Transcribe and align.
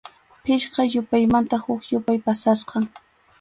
Pichqa 0.43 0.81
yupaymanqa 0.93 1.57
huk 1.65 1.81
yupay 1.91 2.17
yapasqam. 2.25 2.83